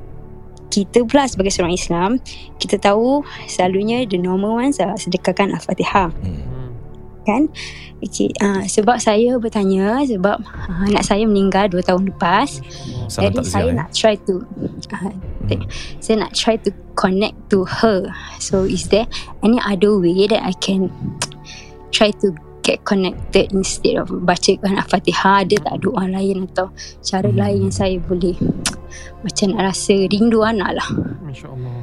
[0.74, 2.10] kita pula sebagai seorang Islam
[2.58, 6.10] kita tahu selalunya the normal ones are sedekahkan Al-Fatihah.
[7.24, 7.48] Kan?
[8.04, 12.60] Okay, uh, sebab saya bertanya sebab uh, anak saya meninggal 2 tahun lepas
[13.08, 13.78] Salam jadi saya eh.
[13.80, 15.14] nak try to uh,
[16.04, 16.68] saya nak try to
[17.00, 18.12] connect to her.
[18.44, 19.08] So is there
[19.40, 20.92] any other way that I can
[21.96, 26.72] try to get connected instead of bacakan Al-Fatihah ada tak doa lain atau
[27.04, 27.38] cara Hmm.
[27.38, 28.34] lain yang saya boleh
[29.28, 30.90] macam nak rasa rindu anak lah
[31.22, 31.78] Masya Allah.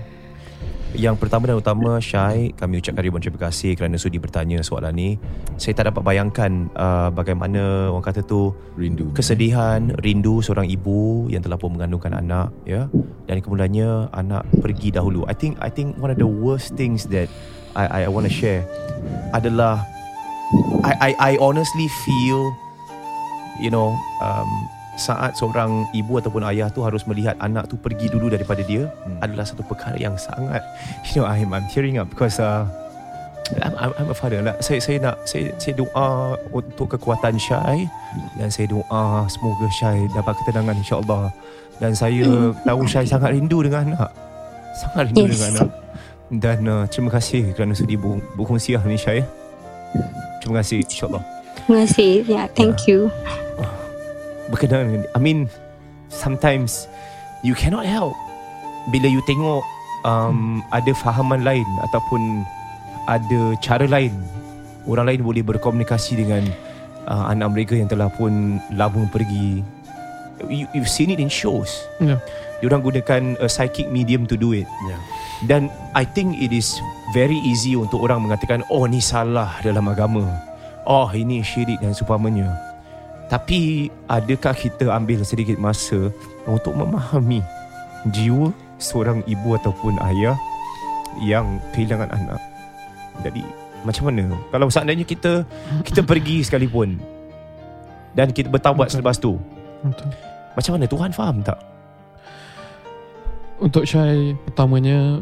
[0.90, 5.08] Yang pertama dan utama Syai Kami ucapkan ribuan terima kasih Kerana sudi bertanya soalan ni
[5.54, 9.14] Saya tak dapat bayangkan uh, Bagaimana Orang kata tu Rindu.
[9.14, 12.90] Kesedihan Rindu seorang ibu Yang telah pun mengandungkan anak ya
[13.30, 17.30] Dan kemudiannya Anak pergi dahulu I think I think one of the worst things That
[17.78, 18.66] I I, I want to share
[19.30, 19.86] Adalah
[20.82, 22.50] I, I I honestly feel
[23.58, 24.50] You know um,
[24.96, 29.16] Saat seorang ibu ataupun ayah tu harus melihat anak tu pergi dulu daripada dia Hmm.
[29.24, 30.60] adalah satu perkara yang sangat
[31.08, 32.68] you know I'm I'm tearing up because uh,
[33.64, 34.54] I'm, I'm, I'm a father lah.
[34.60, 37.88] Saya saya nak saya saya doa untuk kekuatan Syai
[38.36, 41.32] dan saya doa semoga Syai dapat ketenangan insya-Allah.
[41.80, 44.10] Dan saya tahu Syai sangat rindu dengan anak.
[44.76, 45.32] Sangat rindu Yes.
[45.34, 45.70] dengan anak.
[46.30, 49.24] Dan uh, terima kasih kerana sudi ber- berkongsi ni Syai.
[50.40, 51.22] Terima kasih insya-Allah.
[51.55, 52.12] Terima kasih.
[52.26, 53.09] Yeah, thank you.
[54.50, 55.46] berkenaan I mean
[56.11, 56.90] sometimes
[57.46, 58.18] you cannot help
[58.90, 59.62] bila you tengok
[60.03, 62.42] um, ada fahaman lain ataupun
[63.07, 64.11] ada cara lain
[64.90, 66.42] orang lain boleh berkomunikasi dengan
[67.07, 69.62] uh, anak mereka yang telah pun lama pergi
[70.50, 71.70] you, you've seen it in shows
[72.03, 72.18] Ya.
[72.59, 74.98] diorang gunakan a psychic medium to do it Ya.
[75.48, 76.76] Dan I think it is
[77.16, 80.26] very easy untuk orang mengatakan oh ni salah dalam agama
[80.85, 82.70] oh ini syirik dan seumpamanya
[83.31, 86.11] tapi adakah kita ambil sedikit masa
[86.50, 87.38] untuk memahami
[88.11, 88.50] jiwa
[88.83, 90.35] seorang ibu ataupun ayah
[91.22, 92.42] yang kehilangan anak?
[93.22, 93.46] Jadi
[93.87, 94.35] macam mana?
[94.50, 95.46] Kalau seandainya kita
[95.87, 96.98] kita pergi sekalipun
[98.18, 99.38] dan kita bertaubat selepas tu,
[99.87, 100.11] Betul.
[100.59, 101.69] macam mana Tuhan faham tak?
[103.60, 105.20] Untuk Syai pertamanya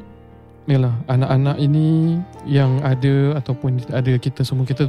[0.69, 4.85] Yalah anak-anak ini yang ada ataupun tidak ada kita semua kita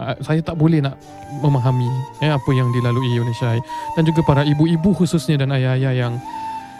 [0.00, 0.96] ah, saya tak boleh nak
[1.44, 1.84] memahami
[2.24, 3.60] eh, apa yang dilalui oleh Syai.
[3.92, 6.16] Dan juga para ibu-ibu khususnya dan ayah-ayah yang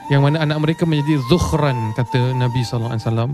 [0.08, 3.30] yang mana anak mereka menjadi zukhran kata Nabi sallallahu alaihi wasallam.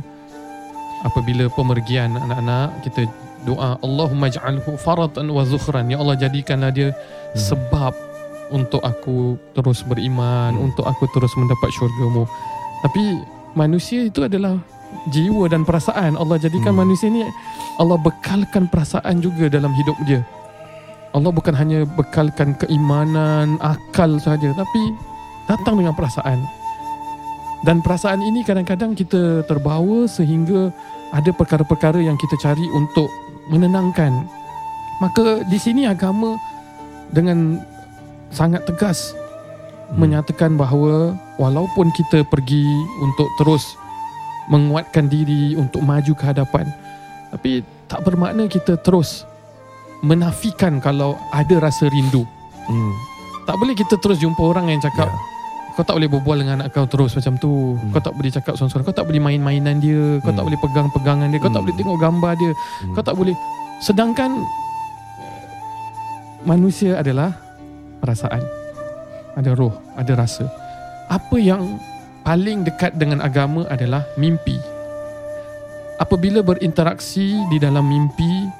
[1.06, 3.06] Apabila pemergian anak-anak kita
[3.46, 6.90] doa Allahumma ij'alhu faratan wa zukhran ya Allah jadikanlah dia
[7.38, 7.94] sebab
[8.52, 10.70] untuk aku terus beriman Hmm.
[10.70, 12.28] untuk aku terus mendapat syurgamu.
[12.84, 13.02] Tapi
[13.56, 14.60] manusia itu adalah
[15.08, 16.14] jiwa dan perasaan.
[16.20, 16.84] Allah jadikan Hmm.
[16.84, 17.24] manusia ni
[17.80, 20.20] Allah bekalkan perasaan juga dalam hidup dia.
[21.12, 24.82] Allah bukan hanya bekalkan keimanan akal saja tapi
[25.48, 26.40] datang dengan perasaan.
[27.62, 30.72] Dan perasaan ini kadang-kadang kita terbawa sehingga
[31.14, 33.06] ada perkara-perkara yang kita cari untuk
[33.52, 34.10] menenangkan.
[34.98, 36.34] Maka di sini agama
[37.12, 37.60] dengan
[38.32, 39.12] sangat tegas
[39.86, 40.08] Hmm.
[40.08, 42.64] menyatakan bahawa walaupun kita pergi
[42.98, 43.76] untuk terus
[44.48, 46.64] menguatkan diri untuk maju ke hadapan
[47.28, 49.28] tapi tak bermakna kita terus
[50.00, 52.24] menafikan kalau ada rasa rindu
[52.64, 52.92] Hmm.
[53.44, 55.18] tak boleh kita terus jumpa orang yang cakap Ya.
[55.72, 57.92] kau tak boleh berbual dengan anak kau terus macam tu Hmm.
[57.92, 60.48] kau tak boleh cakap seorang-seorang kau tak boleh main-mainan dia kau tak Hmm.
[60.48, 61.68] boleh pegang pegangan dia kau tak Hmm.
[61.68, 62.94] boleh tengok gambar dia Hmm.
[62.96, 63.36] kau tak boleh
[63.78, 64.30] sedangkan
[66.42, 67.36] manusia adalah
[68.02, 68.42] perasaan
[69.38, 70.50] ada roh ada rasa
[71.06, 71.78] apa yang
[72.26, 74.58] paling dekat dengan agama adalah mimpi
[76.02, 78.50] apabila berinteraksi di dalam mimpi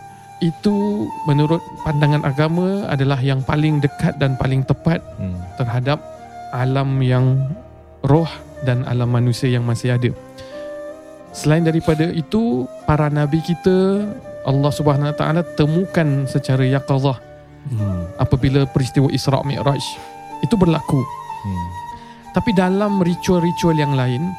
[0.43, 5.39] itu menurut pandangan agama adalah yang paling dekat dan paling tepat Hmm.
[5.55, 6.03] terhadap
[6.51, 7.47] alam yang
[8.03, 8.29] roh
[8.67, 10.11] dan alam manusia yang masih ada.
[11.33, 14.05] Selain daripada itu, para nabi kita
[14.45, 17.17] Allah Subhanahu Wa Taala temukan secara yaqazah
[17.63, 18.11] Hmm.
[18.19, 19.83] apabila peristiwa Isra Mi'raj
[20.43, 20.99] itu berlaku.
[21.47, 21.67] Hmm.
[22.35, 24.35] Tapi dalam ritual-ritual yang lain,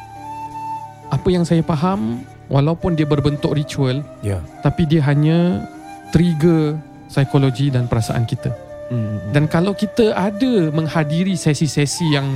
[1.13, 4.41] apa yang saya faham, walaupun dia berbentuk ritual, Ya.
[4.65, 5.63] tapi dia hanya
[6.11, 6.75] trigger
[7.07, 8.51] psikologi dan perasaan kita.
[8.91, 9.21] Hmm.
[9.31, 12.27] Dan kalau kita ada menghadiri sesi-sesi yang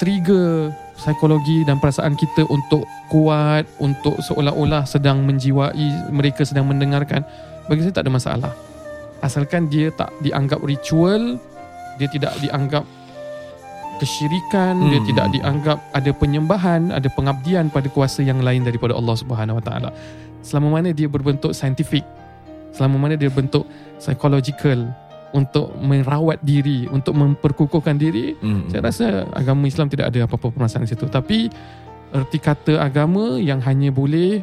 [0.00, 7.26] trigger psikologi dan perasaan kita untuk kuat, untuk seolah-olah sedang menjiwai mereka sedang mendengarkan,
[7.66, 8.52] bagi saya tak ada masalah.
[9.24, 11.40] Asalkan dia tak dianggap ritual,
[11.96, 12.84] dia tidak dianggap
[13.96, 15.08] kesyirikan, dia Hmm.
[15.08, 19.90] tidak dianggap ada penyembahan, ada pengabdian pada kuasa yang lain daripada Allah Subhanahu Wa Taala.
[20.44, 22.04] Selama mana dia berbentuk saintifik,
[22.70, 23.64] selama mana dia bentuk
[23.96, 24.92] psychological
[25.32, 28.68] untuk merawat diri, untuk memperkukuhkan diri, Hmm.
[28.68, 31.06] saya rasa agama Islam tidak ada apa-apa permasalahan di situ.
[31.08, 31.38] Tapi
[32.12, 34.42] erti kata agama yang hanya boleh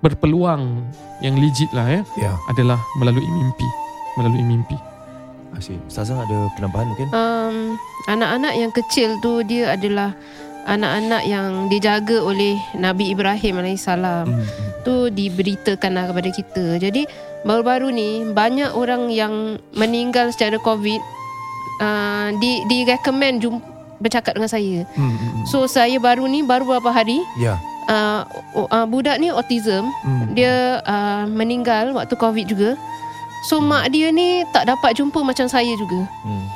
[0.00, 0.80] berpeluang
[1.20, 2.32] yang legit lah ya Ya.
[2.48, 3.68] adalah melalui mimpi,
[4.16, 4.76] melalui mimpi.
[5.52, 5.76] Asyik.
[5.84, 7.08] Ustazah ada penambahan mungkin?
[7.12, 7.56] Um,
[8.08, 10.16] anak-anak yang kecil tu dia adalah
[10.64, 14.26] anak-anak yang dijaga oleh Nabi Ibrahim alaihissalam.
[14.30, 14.46] Hmm.
[14.82, 16.66] tu diberitakanlah kepada kita.
[16.82, 17.06] Jadi
[17.46, 20.98] baru-baru ni banyak orang yang meninggal secara COVID
[21.78, 23.62] uh, di di recommend jum,
[24.02, 24.82] bercakap dengan saya.
[24.98, 25.14] Hmm.
[25.14, 25.46] Hmm.
[25.46, 27.62] So saya baru ni baru beberapa hari Ya.
[27.86, 28.26] uh,
[28.58, 30.34] uh, budak ni autism Hmm.
[30.34, 32.74] dia uh, meninggal waktu COVID juga.
[33.42, 36.06] So mak dia ni tak dapat jumpa macam saya juga.
[36.22, 36.46] Hmm.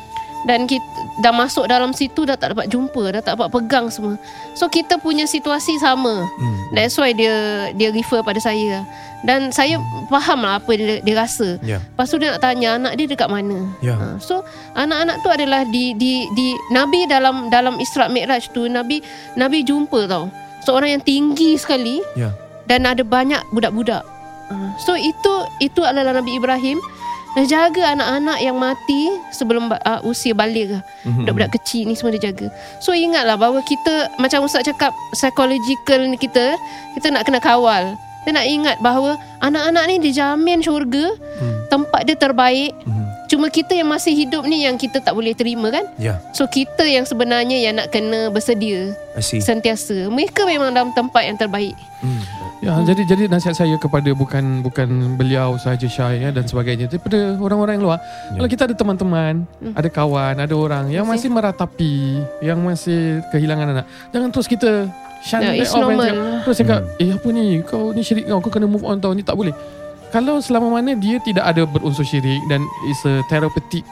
[0.46, 0.86] Dan kita
[1.18, 4.14] dah masuk dalam situ dah tak dapat jumpa, dah tak dapat pegang semua.
[4.54, 6.22] So kita punya situasi sama.
[6.22, 6.56] Hmm.
[6.70, 7.34] That's why dia
[7.74, 8.86] dia refer pada saya.
[9.26, 11.58] Dan saya faham lah apa dia, dia rasa.
[11.66, 11.82] Ya.
[11.82, 13.58] Lepas tu dia nak tanya anak dia dekat mana.
[13.82, 13.98] Ya.
[13.98, 14.46] Ha, so
[14.78, 19.02] anak-anak tu adalah di di di Nabi dalam dalam Isra Mi'raj tu Nabi
[19.34, 20.30] Nabi jumpa tau.
[20.62, 22.30] Seorang yang tinggi sekali Ya.
[22.70, 24.06] dan ada banyak budak-budak.
[24.48, 26.78] Ah, So itu itu adalah Nabi Ibrahim
[27.36, 30.72] dia jaga anak-anak yang mati sebelum uh, usia balik
[31.04, 31.20] Mhm.
[31.20, 32.48] Budak-budak kecil ni semua dia jaga
[32.80, 36.56] So ingatlah bahawa kita Macam Ustaz cakap Psychological ni kita
[36.96, 37.92] Kita nak kena kawal
[38.24, 41.68] Kita nak ingat bahawa Anak-anak ni dijamin syurga Hmm.
[41.68, 43.04] Tempat dia terbaik Mhm.
[43.26, 46.88] Cuma kita yang masih hidup ni Yang kita tak boleh terima kan Ya, So kita
[46.88, 48.96] yang sebenarnya Yang nak kena bersedia.
[49.42, 52.22] Sentiasa Mereka memang dalam tempat yang terbaik Hmm.
[52.56, 54.88] Ya, jadi jadi nasihat saya kepada bukan bukan
[55.20, 57.98] beliau sahaja Syai ya, dan sebagainya, daripada orang-orang yang luar.
[58.00, 58.40] Ya.
[58.40, 59.74] Kalau kita ada teman-teman, Hmm.
[59.76, 61.94] ada kawan, ada orang yang Masih- meratapi,
[62.40, 64.88] yang masih kehilangan anak, jangan terus kita
[65.20, 66.08] shun Ya, that it's off normal.
[66.08, 69.12] cakap- Terus cakap, eh apa ni, kau ni syirik kau, kau kena move on tau,
[69.12, 69.52] ni tak boleh.
[70.08, 73.84] Kalau selama mana dia tidak ada berunsur syirik dan is a therapeutic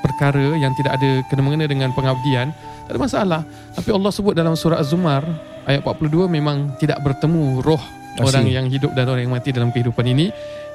[0.00, 2.54] perkara yang tidak ada kena-mengena dengan pengabdian,
[2.86, 3.40] tak ada masalah.
[3.74, 5.26] Tapi Allah sebut dalam surah Az-Zumar
[5.64, 7.80] ayat 42 memang tidak bertemu roh
[8.20, 10.30] Orang yang hidup dan orang yang mati dalam kehidupan ini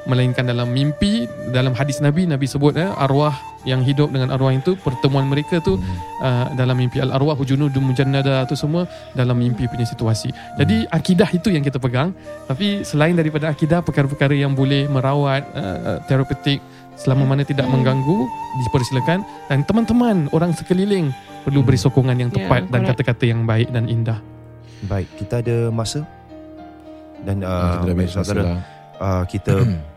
[0.07, 3.35] melainkan dalam mimpi dalam hadis Nabi Nabi sebut eh, arwah
[3.67, 8.47] yang hidup dengan arwah itu pertemuan mereka tu uh, dalam mimpi al arwah junudun mujannada
[8.47, 10.31] tu semua dalam mimpi punya situasi.
[10.55, 12.15] Jadi akidah itu yang kita pegang
[12.47, 16.63] tapi selain daripada akidah perkara-perkara yang boleh merawat uh, terapeutik
[16.95, 17.79] selama mana tidak Hmm.
[17.79, 18.19] mengganggu
[18.63, 19.19] dipersilakan
[19.51, 21.11] dan teman-teman orang sekeliling
[21.43, 23.03] perlu beri sokongan yang Ya, tepat dan correct.
[23.03, 24.19] kata-kata yang baik dan indah.
[24.87, 26.07] Baik, kita ada masa
[27.23, 28.59] dan uh, kita saudara, lah.
[28.99, 29.55] uh, kita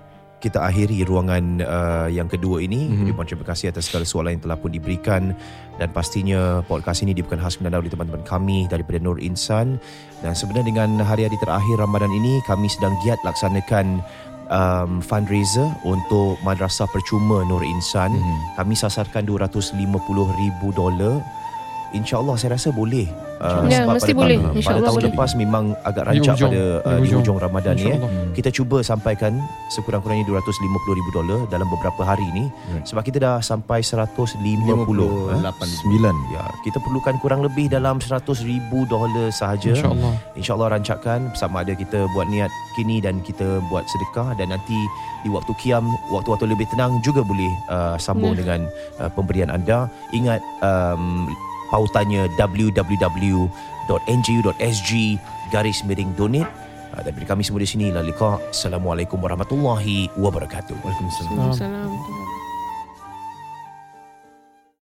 [0.42, 2.90] kita akhiri ruangan uh, yang kedua ini.
[2.90, 3.14] Mhm.
[3.14, 3.26] Mm-hmm.
[3.30, 5.30] Terima kasih atas segala soalan yang telah pun diberikan
[5.78, 9.78] dan pastinya podcast ini diberikan khas menandau oleh teman-teman kami daripada Nur Insan
[10.20, 14.02] dan sebenarnya dengan hari-hari terakhir Ramadan ini kami sedang giat laksanakan
[14.50, 18.10] um, fundraiser untuk madrasah percuma Nur Insan.
[18.10, 18.18] Mhm.
[18.18, 18.38] Mm-hmm.
[18.58, 19.78] Kami sasarkan 250,000
[20.74, 21.22] dolar.
[21.92, 23.04] InsyaAllah saya rasa boleh.
[23.36, 24.36] Uh, Ya, sebab mesti pada boleh.
[24.36, 25.10] tahun- Pada InsyaAllah tahun boleh.
[25.10, 27.20] lepas memang agak Di rancak pada uh, Di di hujung.
[27.20, 27.82] hujung Ramadan ni.
[27.82, 27.84] Eh.
[27.90, 28.10] InsyaAllah.
[28.32, 29.32] Kita cuba sampaikan
[29.68, 30.62] sekurang-kurangnya 250,000
[31.12, 32.86] dolar dalam beberapa hari ini Right.
[32.86, 34.38] sebab kita dah sampai 150
[35.28, 35.36] eh.
[35.36, 36.14] 58 Sembilan.
[36.30, 38.46] Ya, kita perlukan kurang lebih dalam 100,000
[38.84, 39.74] dolar sahaja.
[39.74, 40.14] InsyaAllah.
[40.34, 44.78] InsyaAllah rancakan sama ada kita buat niat kini dan kita buat sedekah dan nanti
[45.20, 48.38] di waktu kiam, waktu-waktu lebih tenang juga boleh uh, sambung Ya.
[48.38, 48.60] dengan
[48.98, 49.86] uh, pemberian anda.
[50.10, 51.26] Ingat um,
[51.72, 53.50] pautannya www.ngu.sg
[55.48, 56.52] garis miring donate.
[56.92, 58.36] Uh, daripada kami semua di sini, lalika.
[58.52, 60.76] Assalamualaikum warahmatullahi wabarakatuh.
[60.84, 61.40] Waalaikumsalam.
[61.40, 61.56] Ah.
[61.56, 62.31] Assalamualaikum